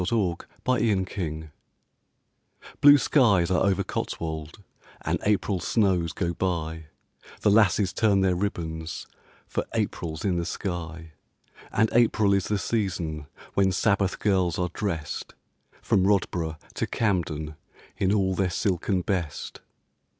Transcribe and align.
COTSWOLD 0.03 0.47
LOVE 0.65 1.51
Blue 2.81 2.97
skies 2.97 3.51
are 3.51 3.63
over 3.63 3.83
Cotswold 3.83 4.63
And 5.01 5.19
April 5.27 5.59
snows 5.59 6.11
go 6.11 6.33
by, 6.33 6.85
The 7.41 7.51
lasses 7.51 7.93
turn 7.93 8.21
their 8.21 8.33
ribbons 8.33 9.05
For 9.45 9.63
April's 9.75 10.25
in 10.25 10.37
the 10.37 10.45
sky, 10.47 11.11
And 11.71 11.87
April 11.93 12.33
is 12.33 12.47
the 12.47 12.57
season 12.57 13.27
When 13.53 13.71
Sabbath 13.71 14.17
girls 14.17 14.57
are 14.57 14.71
dressed, 14.73 15.35
From 15.83 16.07
Rodboro' 16.07 16.57
to 16.73 16.87
Campden, 16.87 17.55
In 17.95 18.11
all 18.11 18.33
their 18.33 18.49
silken 18.49 19.01
best. 19.01 19.61